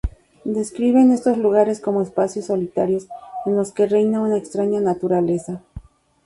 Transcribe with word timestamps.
Describen 0.45 1.11
estos 1.11 1.37
lugares 1.37 1.79
como 1.79 2.01
espacios 2.01 2.45
solitarios 2.45 3.05
en 3.45 3.55
los 3.55 3.71
que 3.71 3.85
reina 3.85 4.19
una 4.19 4.35
extraña 4.35 4.79
naturaleza. 4.81 5.61